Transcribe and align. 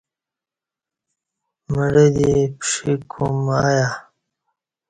مڑہ 1.73 2.05
دی 2.15 2.31
پݜیک 2.59 3.01
کوم 3.11 3.37
اہ 3.55 3.61
یہ 3.75 3.87